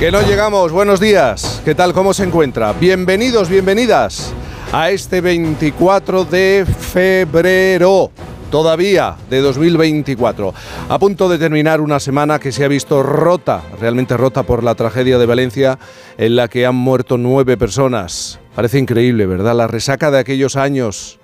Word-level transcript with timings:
Que 0.00 0.10
no 0.10 0.22
llegamos, 0.22 0.72
buenos 0.72 0.98
días. 0.98 1.60
¿Qué 1.62 1.74
tal? 1.74 1.92
¿Cómo 1.92 2.14
se 2.14 2.24
encuentra? 2.24 2.72
Bienvenidos, 2.72 3.50
bienvenidas 3.50 4.32
a 4.72 4.90
este 4.90 5.20
24 5.20 6.24
de 6.24 6.64
febrero 6.64 8.10
todavía 8.50 9.16
de 9.28 9.42
2024. 9.42 10.54
A 10.88 10.98
punto 10.98 11.28
de 11.28 11.36
terminar 11.36 11.82
una 11.82 12.00
semana 12.00 12.38
que 12.38 12.50
se 12.50 12.64
ha 12.64 12.68
visto 12.68 13.02
rota, 13.02 13.62
realmente 13.78 14.16
rota 14.16 14.42
por 14.42 14.64
la 14.64 14.74
tragedia 14.74 15.18
de 15.18 15.26
Valencia, 15.26 15.78
en 16.16 16.34
la 16.34 16.48
que 16.48 16.64
han 16.64 16.76
muerto 16.76 17.18
nueve 17.18 17.58
personas. 17.58 18.40
Parece 18.54 18.78
increíble, 18.78 19.26
¿verdad? 19.26 19.54
La 19.54 19.66
resaca 19.66 20.10
de 20.10 20.20
aquellos 20.20 20.56
años 20.56 21.18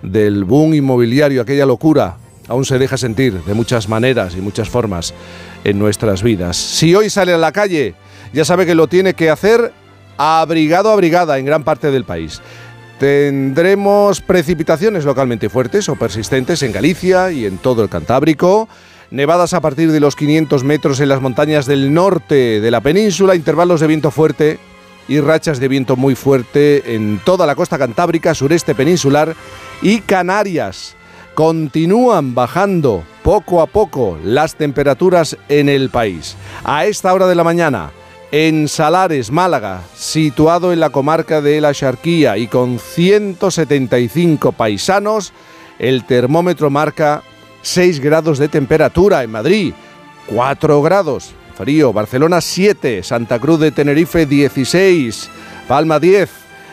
del 0.00 0.44
boom 0.44 0.72
inmobiliario, 0.72 1.42
aquella 1.42 1.66
locura, 1.66 2.16
aún 2.48 2.64
se 2.64 2.78
deja 2.78 2.96
sentir 2.96 3.44
de 3.44 3.52
muchas 3.52 3.90
maneras 3.90 4.34
y 4.34 4.40
muchas 4.40 4.70
formas 4.70 5.12
en 5.64 5.78
nuestras 5.78 6.22
vidas. 6.22 6.56
Si 6.56 6.94
hoy 6.94 7.10
sale 7.10 7.34
a 7.34 7.38
la 7.38 7.52
calle, 7.52 7.94
ya 8.32 8.44
sabe 8.44 8.66
que 8.66 8.74
lo 8.74 8.86
tiene 8.86 9.14
que 9.14 9.30
hacer 9.30 9.72
abrigado 10.16 10.90
a 10.90 10.96
brigada 10.96 11.38
en 11.38 11.46
gran 11.46 11.64
parte 11.64 11.90
del 11.90 12.04
país. 12.04 12.40
Tendremos 12.98 14.20
precipitaciones 14.20 15.04
localmente 15.04 15.48
fuertes 15.48 15.88
o 15.88 15.96
persistentes 15.96 16.62
en 16.62 16.72
Galicia 16.72 17.32
y 17.32 17.46
en 17.46 17.58
todo 17.58 17.82
el 17.82 17.88
Cantábrico. 17.88 18.68
Nevadas 19.10 19.54
a 19.54 19.60
partir 19.60 19.90
de 19.90 20.00
los 20.00 20.16
500 20.16 20.62
metros 20.64 21.00
en 21.00 21.08
las 21.08 21.20
montañas 21.20 21.66
del 21.66 21.92
norte 21.92 22.60
de 22.60 22.70
la 22.70 22.80
península, 22.80 23.34
intervalos 23.34 23.80
de 23.80 23.86
viento 23.88 24.10
fuerte 24.10 24.58
y 25.08 25.20
rachas 25.20 25.58
de 25.58 25.68
viento 25.68 25.96
muy 25.96 26.14
fuerte 26.14 26.94
en 26.94 27.20
toda 27.24 27.46
la 27.46 27.54
costa 27.54 27.76
cantábrica, 27.76 28.34
sureste 28.34 28.74
peninsular 28.74 29.34
y 29.82 30.00
Canarias. 30.00 30.94
Continúan 31.34 32.34
bajando 32.34 33.02
poco 33.22 33.62
a 33.62 33.66
poco 33.66 34.18
las 34.22 34.54
temperaturas 34.54 35.36
en 35.48 35.68
el 35.68 35.90
país. 35.90 36.36
A 36.62 36.84
esta 36.86 37.12
hora 37.12 37.26
de 37.26 37.34
la 37.34 37.42
mañana, 37.42 37.90
en 38.32 38.66
Salares, 38.66 39.30
Málaga, 39.30 39.82
situado 39.94 40.72
en 40.72 40.80
la 40.80 40.88
comarca 40.88 41.42
de 41.42 41.60
la 41.60 41.74
Charquía 41.74 42.38
y 42.38 42.46
con 42.46 42.78
175 42.78 44.52
paisanos, 44.52 45.34
el 45.78 46.06
termómetro 46.06 46.70
marca 46.70 47.22
6 47.60 48.00
grados 48.00 48.38
de 48.38 48.48
temperatura 48.48 49.22
en 49.22 49.30
Madrid, 49.30 49.74
4 50.28 50.80
grados, 50.80 51.34
frío, 51.54 51.92
Barcelona 51.92 52.40
7, 52.40 53.02
Santa 53.02 53.38
Cruz 53.38 53.60
de 53.60 53.70
Tenerife 53.70 54.24
16, 54.24 55.28
Palma 55.68 56.00
10, 56.00 56.30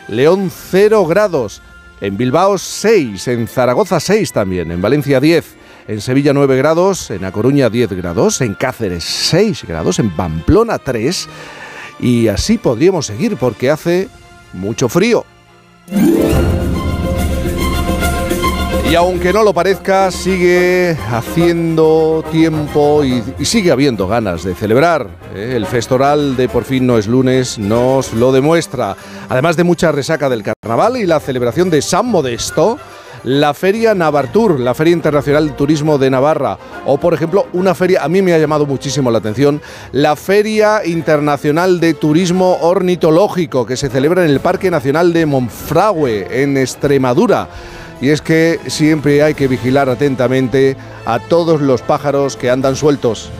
León 0.08 0.50
0 0.50 1.06
grados, 1.06 1.60
en 2.00 2.16
Bilbao 2.16 2.56
6, 2.56 3.28
en 3.28 3.46
Zaragoza 3.46 4.00
6 4.00 4.32
también, 4.32 4.72
en 4.72 4.80
Valencia 4.80 5.20
10, 5.20 5.56
en 5.90 6.00
Sevilla 6.00 6.32
9 6.32 6.56
grados, 6.56 7.10
en 7.10 7.24
A 7.24 7.32
Coruña 7.32 7.68
10 7.68 7.94
grados, 7.94 8.40
en 8.42 8.54
Cáceres 8.54 9.02
6 9.02 9.64
grados, 9.66 9.98
en 9.98 10.10
Pamplona 10.10 10.78
3 10.78 11.28
y 11.98 12.28
así 12.28 12.58
podríamos 12.58 13.06
seguir 13.06 13.36
porque 13.36 13.70
hace 13.70 14.08
mucho 14.52 14.88
frío. 14.88 15.24
Y 18.88 18.94
aunque 18.94 19.32
no 19.32 19.42
lo 19.42 19.52
parezca, 19.52 20.12
sigue 20.12 20.96
haciendo 21.10 22.24
tiempo 22.30 23.02
y, 23.04 23.44
sigue 23.44 23.72
habiendo 23.72 24.06
ganas 24.06 24.44
de 24.44 24.54
celebrar. 24.54 25.08
¿eh? 25.34 25.54
El 25.56 25.66
festoral 25.66 26.36
de 26.36 26.48
Por 26.48 26.62
fin 26.62 26.86
no 26.86 26.98
es 26.98 27.08
lunes 27.08 27.58
nos 27.58 28.12
lo 28.12 28.30
demuestra. 28.30 28.96
Además 29.28 29.56
de 29.56 29.64
mucha 29.64 29.90
resaca 29.90 30.28
del 30.28 30.44
carnaval 30.44 30.98
y 30.98 31.06
la 31.06 31.18
celebración 31.18 31.68
de 31.68 31.82
San 31.82 32.06
Modesto, 32.06 32.78
la 33.24 33.54
Feria 33.54 33.94
Navartur, 33.94 34.58
la 34.58 34.74
Feria 34.74 34.92
Internacional 34.92 35.48
de 35.48 35.54
Turismo 35.54 35.98
de 35.98 36.10
Navarra, 36.10 36.58
o 36.86 36.98
por 36.98 37.14
ejemplo 37.14 37.46
una 37.52 37.74
feria, 37.74 38.02
a 38.02 38.08
mí 38.08 38.22
me 38.22 38.32
ha 38.32 38.38
llamado 38.38 38.66
muchísimo 38.66 39.10
la 39.10 39.18
atención, 39.18 39.60
la 39.92 40.16
Feria 40.16 40.82
Internacional 40.84 41.80
de 41.80 41.94
Turismo 41.94 42.58
Ornitológico, 42.60 43.66
que 43.66 43.76
se 43.76 43.88
celebra 43.88 44.24
en 44.24 44.30
el 44.30 44.40
Parque 44.40 44.70
Nacional 44.70 45.12
de 45.12 45.26
Monfragüe, 45.26 46.42
en 46.42 46.56
Extremadura. 46.56 47.48
Y 48.00 48.08
es 48.08 48.22
que 48.22 48.58
siempre 48.66 49.22
hay 49.22 49.34
que 49.34 49.46
vigilar 49.46 49.90
atentamente 49.90 50.76
a 51.04 51.18
todos 51.18 51.60
los 51.60 51.82
pájaros 51.82 52.36
que 52.36 52.50
andan 52.50 52.74
sueltos. 52.74 53.30